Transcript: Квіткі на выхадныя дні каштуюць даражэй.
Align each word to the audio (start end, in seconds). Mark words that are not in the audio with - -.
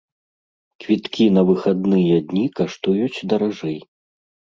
Квіткі 0.85 1.27
на 1.35 1.43
выхадныя 1.49 2.15
дні 2.31 2.45
каштуюць 2.61 3.23
даражэй. 3.35 3.77